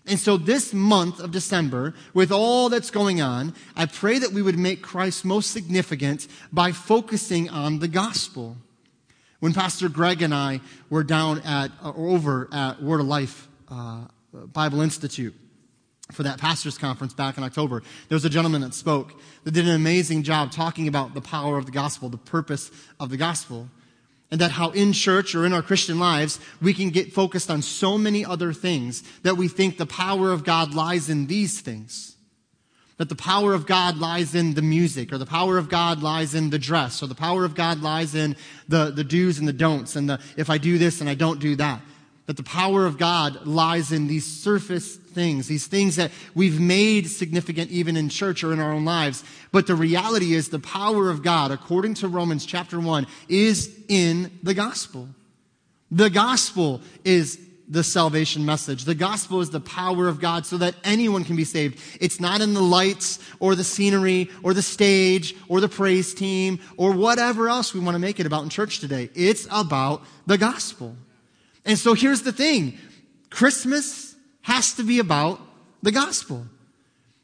[0.06, 4.40] And so this month of December, with all that's going on, I pray that we
[4.40, 8.56] would make Christ most significant by focusing on the gospel.
[9.40, 14.04] When Pastor Greg and I were down at, or over at Word of Life uh,
[14.32, 15.34] Bible Institute
[16.12, 19.12] for that pastor's conference back in October, there was a gentleman that spoke
[19.44, 23.10] that did an amazing job talking about the power of the gospel, the purpose of
[23.10, 23.68] the gospel
[24.30, 27.62] and that how in church or in our Christian lives, we can get focused on
[27.62, 32.16] so many other things that we think the power of God lies in these things.
[32.98, 36.34] That the power of God lies in the music, or the power of God lies
[36.34, 38.36] in the dress, or the power of God lies in
[38.68, 41.40] the, the do's and the don'ts, and the if I do this and I don't
[41.40, 41.80] do that
[42.30, 47.08] that the power of God lies in these surface things, these things that we've made
[47.08, 49.22] significant even in church or in our own lives.
[49.52, 54.30] But the reality is the power of God, according to Romans chapter 1, is in
[54.42, 55.08] the gospel.
[55.90, 57.38] The gospel is
[57.70, 58.84] the salvation message.
[58.84, 61.80] The gospel is the power of God so that anyone can be saved.
[62.00, 66.58] It's not in the lights or the scenery or the stage or the praise team
[66.76, 69.08] or whatever else we want to make it about in church today.
[69.14, 70.96] It's about the gospel.
[71.64, 72.76] And so here's the thing
[73.30, 74.09] Christmas
[74.50, 75.40] has to be about
[75.82, 76.44] the gospel.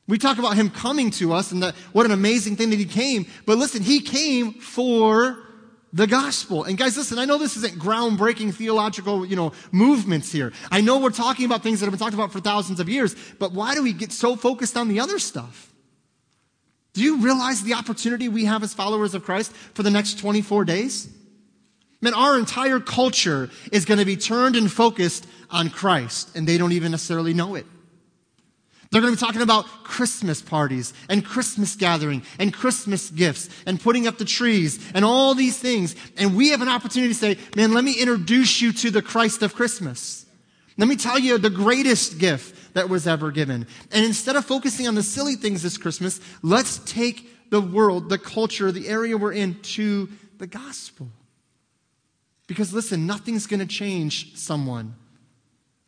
[0.08, 2.84] We talk about him coming to us and that, what an amazing thing that he
[2.84, 3.26] came.
[3.44, 5.36] But listen, he came for
[5.92, 6.62] the gospel.
[6.62, 10.52] And guys, listen, I know this isn't groundbreaking theological, you know, movements here.
[10.70, 13.16] I know we're talking about things that have been talked about for thousands of years,
[13.40, 15.72] but why do we get so focused on the other stuff?
[16.92, 20.64] Do you realize the opportunity we have as followers of Christ for the next 24
[20.64, 21.08] days?
[22.06, 26.56] Man, our entire culture is going to be turned and focused on Christ, and they
[26.56, 27.66] don't even necessarily know it.
[28.92, 33.80] They're going to be talking about Christmas parties and Christmas gathering and Christmas gifts and
[33.80, 35.96] putting up the trees and all these things.
[36.16, 39.42] And we have an opportunity to say, man, let me introduce you to the Christ
[39.42, 40.26] of Christmas.
[40.78, 43.66] Let me tell you the greatest gift that was ever given.
[43.90, 48.18] And instead of focusing on the silly things this Christmas, let's take the world, the
[48.18, 51.08] culture, the area we're in to the gospel.
[52.46, 54.94] Because listen, nothing's going to change someone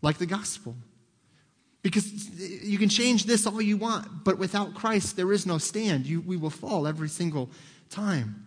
[0.02, 0.76] like the gospel.
[1.82, 2.28] Because
[2.64, 6.06] you can change this all you want, but without Christ, there is no stand.
[6.06, 7.50] You, we will fall every single
[7.88, 8.44] time.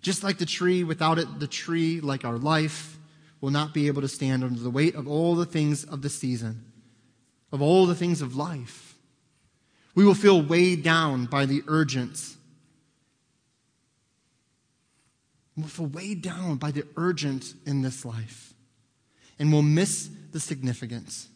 [0.00, 2.98] Just like the tree, without it, the tree, like our life,
[3.40, 6.08] will not be able to stand under the weight of all the things of the
[6.08, 6.64] season,
[7.52, 8.94] of all the things of life.
[9.94, 12.36] We will feel weighed down by the urgence
[15.56, 18.54] We'll feel weighed down by the urgent in this life.
[19.38, 21.28] And we'll miss the significance.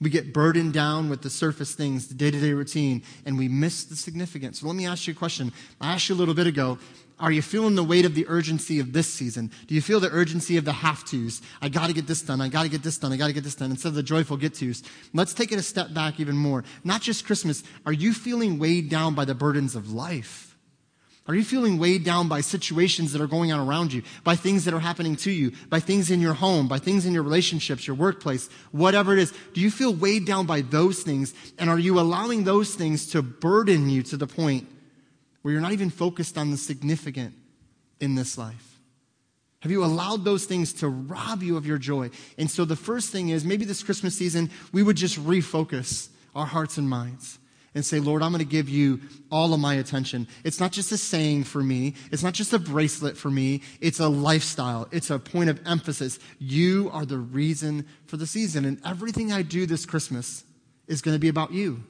[0.00, 3.48] We get burdened down with the surface things, the day to day routine, and we
[3.48, 4.60] miss the significance.
[4.60, 5.52] So let me ask you a question.
[5.80, 6.78] I asked you a little bit ago
[7.20, 9.50] are you feeling the weight of the urgency of this season?
[9.66, 11.42] Do you feel the urgency of the have tos?
[11.60, 12.40] I got to get this done.
[12.40, 13.12] I got to get this done.
[13.12, 14.82] I got to get this done instead of the joyful get tos.
[15.12, 16.64] Let's take it a step back even more.
[16.82, 17.62] Not just Christmas.
[17.84, 20.49] Are you feeling weighed down by the burdens of life?
[21.26, 24.64] Are you feeling weighed down by situations that are going on around you, by things
[24.64, 27.86] that are happening to you, by things in your home, by things in your relationships,
[27.86, 29.32] your workplace, whatever it is?
[29.54, 31.34] Do you feel weighed down by those things?
[31.58, 34.66] And are you allowing those things to burden you to the point
[35.42, 37.34] where you're not even focused on the significant
[38.00, 38.78] in this life?
[39.60, 42.10] Have you allowed those things to rob you of your joy?
[42.38, 46.46] And so the first thing is maybe this Christmas season, we would just refocus our
[46.46, 47.38] hearts and minds
[47.74, 49.00] and say, Lord, I'm going to give you
[49.30, 50.26] all of my attention.
[50.42, 51.94] It's not just a saying for me.
[52.10, 53.62] It's not just a bracelet for me.
[53.80, 54.88] It's a lifestyle.
[54.90, 56.18] It's a point of emphasis.
[56.38, 58.64] You are the reason for the season.
[58.64, 60.44] And everything I do this Christmas
[60.88, 61.84] is going to be about you.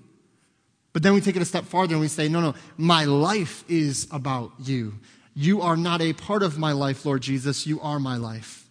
[0.92, 3.64] But then we take it a step farther and we say, no, no, my life
[3.68, 4.94] is about you.
[5.34, 7.66] You are not a part of my life, Lord Jesus.
[7.66, 8.68] You are my life.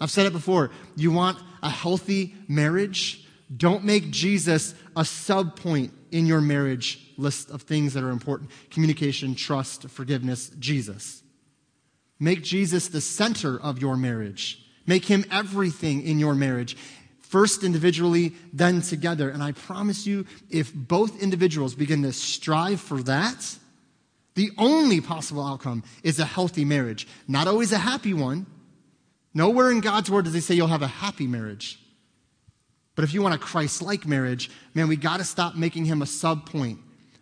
[0.00, 0.70] I've said it before.
[0.96, 3.24] You want a healthy marriage?
[3.54, 8.50] Don't make Jesus a sub point in your marriage list of things that are important
[8.70, 11.22] communication, trust, forgiveness, Jesus.
[12.20, 14.64] Make Jesus the center of your marriage.
[14.86, 16.76] Make him everything in your marriage.
[17.20, 19.28] First individually, then together.
[19.30, 23.56] And I promise you, if both individuals begin to strive for that,
[24.34, 27.06] the only possible outcome is a healthy marriage.
[27.26, 28.46] Not always a happy one.
[29.34, 31.78] Nowhere in God's word does he say you'll have a happy marriage.
[32.98, 36.02] But if you want a Christ like marriage, man, we got to stop making him
[36.02, 36.80] a sub point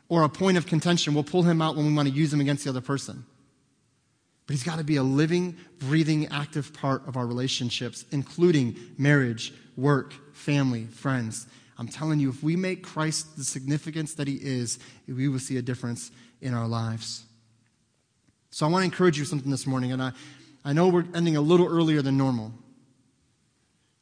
[0.09, 1.13] or a point of contention.
[1.13, 3.27] We'll pull him out when we want to use him against the other person.
[4.47, 9.53] But he's got to be a living, breathing, active part of our relationships, including marriage,
[9.77, 11.47] work, family, friends.
[11.77, 15.59] I'm telling you, if we make Christ the significance that he is, we will see
[15.59, 16.11] a difference
[16.41, 17.27] in our lives.
[18.49, 20.13] So I want to encourage you something this morning, and I,
[20.65, 22.55] I know we're ending a little earlier than normal.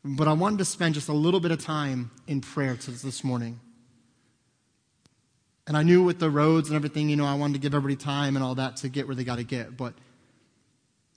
[0.05, 3.59] But I wanted to spend just a little bit of time in prayer this morning.
[5.67, 7.97] And I knew with the roads and everything, you know, I wanted to give everybody
[7.97, 9.79] time and all that to get where they got to get.
[9.79, 9.95] But,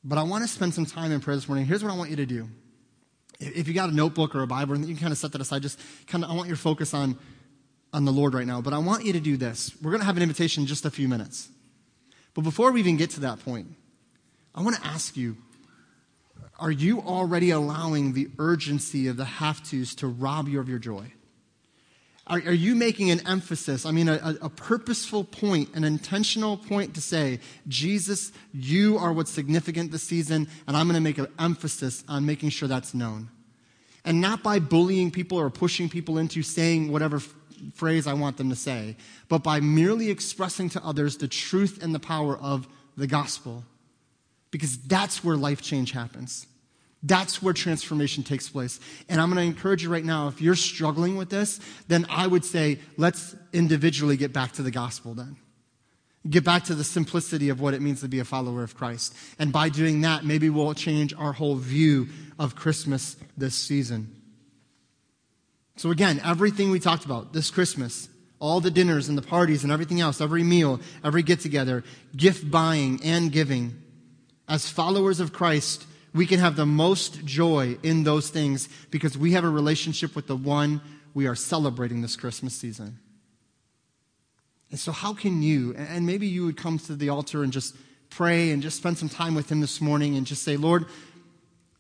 [0.06, 1.66] but I want to spend some time in prayer this morning.
[1.66, 2.48] Here's what I want you to do.
[3.40, 5.64] If you got a notebook or a Bible, you can kind of set that aside.
[5.64, 7.18] Just kind of, I want your focus on,
[7.92, 8.62] on the Lord right now.
[8.62, 9.76] But I want you to do this.
[9.82, 11.50] We're going to have an invitation in just a few minutes.
[12.34, 13.68] But before we even get to that point,
[14.56, 15.36] I want to ask you
[16.60, 20.80] are you already allowing the urgency of the have tos to rob you of your
[20.80, 21.12] joy?
[22.26, 26.94] Are, are you making an emphasis, I mean, a, a purposeful point, an intentional point
[26.96, 27.40] to say,
[27.70, 32.26] Jesus, you are what's significant this season, and I'm going to make an emphasis on
[32.26, 33.30] making sure that's known?
[34.04, 37.22] And not by bullying people or pushing people into saying whatever
[37.74, 38.98] phrase I want them to say,
[39.30, 43.64] but by merely expressing to others the truth and the power of the gospel
[44.58, 46.48] because that's where life change happens.
[47.04, 48.80] That's where transformation takes place.
[49.08, 52.26] And I'm going to encourage you right now if you're struggling with this, then I
[52.26, 55.38] would say let's individually get back to the gospel then.
[56.28, 59.14] Get back to the simplicity of what it means to be a follower of Christ.
[59.38, 62.08] And by doing that, maybe we'll change our whole view
[62.40, 64.14] of Christmas this season.
[65.76, 69.72] So, again, everything we talked about this Christmas, all the dinners and the parties and
[69.72, 71.84] everything else, every meal, every get together,
[72.16, 73.84] gift buying and giving
[74.48, 79.34] as followers of Christ, we can have the most joy in those things because we
[79.34, 80.82] have a relationship with the one
[81.14, 83.00] we are celebrating this Christmas season.
[84.70, 87.76] And so, how can you, and maybe you would come to the altar and just
[88.10, 90.86] pray and just spend some time with Him this morning and just say, Lord,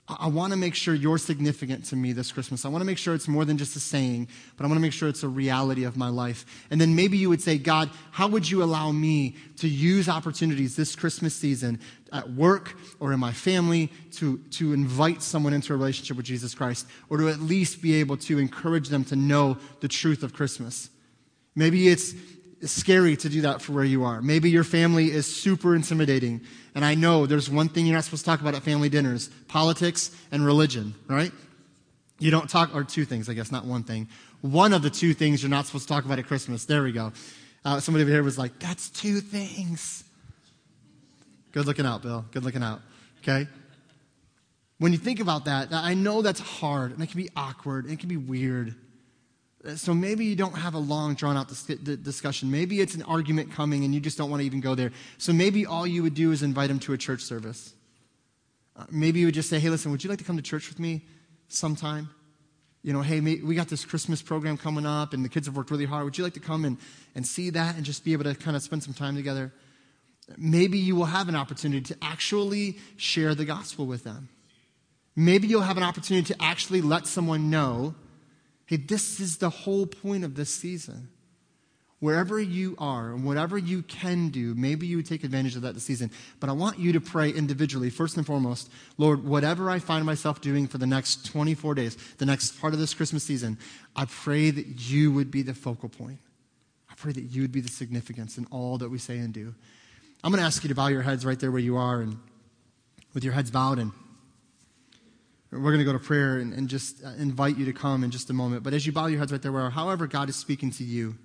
[0.09, 2.63] I want to make sure you're significant to me this Christmas.
[2.63, 4.81] I want to make sure it's more than just a saying, but I want to
[4.81, 6.45] make sure it's a reality of my life.
[6.71, 10.77] And then maybe you would say, God, how would you allow me to use opportunities
[10.77, 11.81] this Christmas season
[12.13, 16.55] at work or in my family to, to invite someone into a relationship with Jesus
[16.55, 20.33] Christ or to at least be able to encourage them to know the truth of
[20.33, 20.89] Christmas?
[21.53, 24.21] Maybe it's it's scary to do that for where you are.
[24.21, 26.41] Maybe your family is super intimidating.
[26.75, 29.29] And I know there's one thing you're not supposed to talk about at family dinners
[29.47, 31.31] politics and religion, right?
[32.19, 34.07] You don't talk, or two things, I guess, not one thing.
[34.41, 36.65] One of the two things you're not supposed to talk about at Christmas.
[36.65, 37.13] There we go.
[37.63, 40.03] Uh, somebody over here was like, that's two things.
[41.51, 42.25] Good looking out, Bill.
[42.31, 42.81] Good looking out.
[43.21, 43.47] Okay?
[44.79, 47.93] When you think about that, I know that's hard and it can be awkward and
[47.93, 48.75] it can be weird.
[49.75, 52.51] So maybe you don't have a long, drawn out discussion.
[52.51, 54.91] Maybe it's an argument coming and you just don't want to even go there.
[55.17, 57.73] So maybe all you would do is invite them to a church service.
[58.75, 60.69] Uh, maybe you would just say, hey, listen, would you like to come to church
[60.69, 61.03] with me
[61.47, 62.09] sometime?
[62.83, 65.71] You know, hey, we got this Christmas program coming up and the kids have worked
[65.71, 66.05] really hard.
[66.05, 66.77] Would you like to come and,
[67.15, 69.51] and see that and just be able to kind of spend some time together?
[70.37, 74.29] Maybe you will have an opportunity to actually share the gospel with them.
[75.15, 77.95] Maybe you'll have an opportunity to actually let someone know
[78.67, 81.07] Hey, this is the whole point of this season.
[81.99, 85.85] Wherever you are and whatever you can do, maybe you take advantage of that this
[85.85, 86.11] season.
[86.39, 90.41] But I want you to pray individually, first and foremost, Lord, whatever I find myself
[90.41, 93.57] doing for the next 24 days, the next part of this Christmas season,
[93.95, 96.19] I pray that you would be the focal point.
[96.89, 99.55] I pray that you would be the significance in all that we say and do.
[100.23, 102.19] I'm going to ask you to bow your heads right there where you are and
[103.13, 103.91] with your heads bowed and
[105.51, 108.11] we're going to go to prayer and, and, just uh, invite you to come in
[108.11, 108.63] just a moment.
[108.63, 111.15] But as you bow your heads right there, where however God is speaking to you,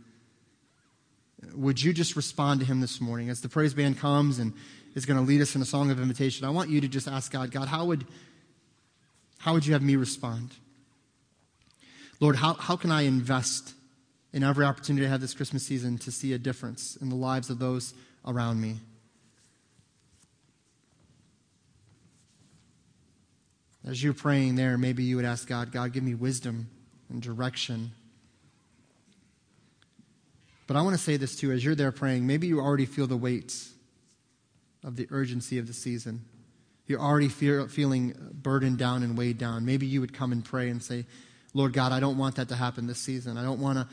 [1.55, 4.53] would you just respond to Him this morning as the praise band comes and
[4.95, 6.47] is going to lead us in a song of invitation?
[6.47, 8.07] I want you to just ask God, God, how would
[9.39, 10.53] how would you have me respond?
[12.21, 13.75] Lord, how, how can I invest
[14.33, 17.51] in every opportunity I have this Christmas season to see a difference in the lives
[17.51, 17.93] of those
[18.25, 18.77] around me?
[23.85, 26.69] As you're praying there, maybe you would ask God, God, give me wisdom
[27.11, 27.93] and direction.
[30.67, 33.07] But I want to say this too as you're there praying, maybe you already feel
[33.07, 33.55] the weight
[34.85, 36.25] of the urgency of the season.
[36.87, 39.65] You're already feel, feeling burdened down and weighed down.
[39.65, 41.07] Maybe you would come and pray and say,
[41.55, 43.37] Lord God, I don't want that to happen this season.
[43.37, 43.89] I don't want to,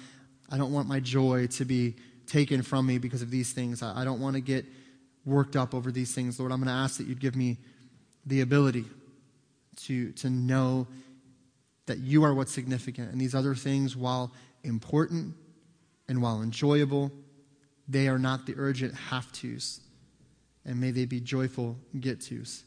[0.50, 1.96] I don't want my joy to be
[2.28, 3.82] taken from me because of these things.
[3.82, 4.66] I, I don't want to get
[5.26, 6.40] worked up over these things.
[6.40, 7.58] Lord, I'm going to ask that you'd give me
[8.26, 8.86] the ability
[9.86, 10.88] to, to know
[11.86, 13.12] that you are what's significant.
[13.12, 14.32] And these other things, while
[14.64, 15.34] important
[16.08, 17.12] and while enjoyable,
[17.88, 19.82] they are not the urgent have tos.
[20.66, 22.64] And may they be joyful get tos.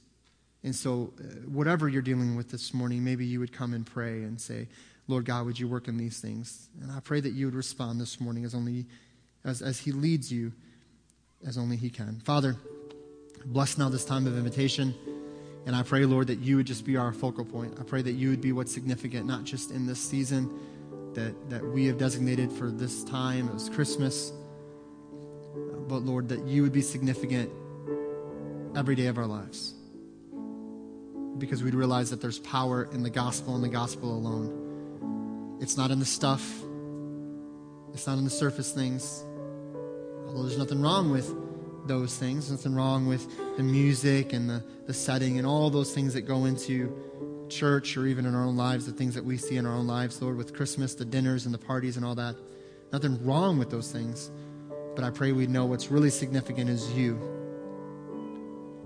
[0.64, 4.22] And so, uh, whatever you're dealing with this morning, maybe you would come and pray
[4.22, 4.68] and say,
[5.08, 6.68] Lord God, would you work in these things?
[6.80, 8.86] And I pray that you would respond this morning as only
[9.44, 10.52] as, as He leads you,
[11.44, 12.20] as only He can.
[12.24, 12.56] Father,
[13.44, 14.94] bless now this time of invitation.
[15.64, 17.78] And I pray, Lord, that you would just be our focal point.
[17.78, 20.50] I pray that you would be what's significant, not just in this season
[21.14, 24.32] that, that we have designated for this time, it was Christmas,
[25.88, 27.50] but Lord, that you would be significant
[28.74, 29.74] every day of our lives.
[31.38, 35.58] Because we'd realize that there's power in the gospel and the gospel alone.
[35.60, 36.42] It's not in the stuff,
[37.92, 39.24] it's not in the surface things.
[40.26, 41.34] Although there's nothing wrong with
[41.87, 42.51] those things.
[42.51, 46.45] Nothing wrong with the music and the, the setting and all those things that go
[46.45, 46.95] into
[47.49, 49.87] church or even in our own lives, the things that we see in our own
[49.87, 52.37] lives, Lord, with Christmas, the dinners and the parties and all that.
[52.93, 54.30] Nothing wrong with those things.
[54.95, 57.18] But I pray we know what's really significant is you.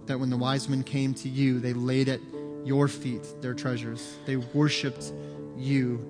[0.07, 2.21] That when the wise men came to you, they laid at
[2.65, 4.17] your feet their treasures.
[4.25, 5.13] They worshiped
[5.57, 6.05] you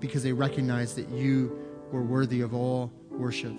[0.00, 1.58] because they recognized that you
[1.90, 3.58] were worthy of all worship.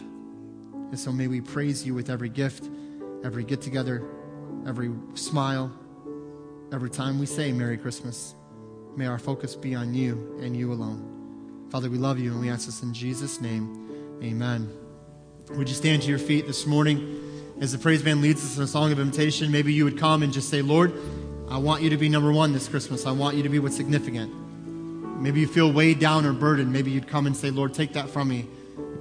[0.94, 2.70] And so may we praise you with every gift,
[3.24, 4.08] every get together,
[4.68, 5.72] every smile,
[6.72, 8.36] every time we say Merry Christmas.
[8.96, 11.66] May our focus be on you and you alone.
[11.72, 14.20] Father, we love you and we ask this in Jesus' name.
[14.22, 14.72] Amen.
[15.56, 18.62] Would you stand to your feet this morning as the praise band leads us in
[18.62, 19.52] a song of invitation?
[19.52, 20.94] Maybe you would come and just say, Lord,
[21.50, 23.08] I want you to be number one this Christmas.
[23.08, 24.32] I want you to be what's significant.
[25.20, 26.72] Maybe you feel weighed down or burdened.
[26.72, 28.46] Maybe you'd come and say, Lord, take that from me.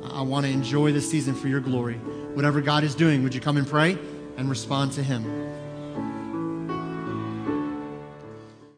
[0.05, 1.95] I want to enjoy this season for your glory.
[2.35, 3.99] Whatever God is doing, would you come and pray
[4.37, 5.25] and respond to Him?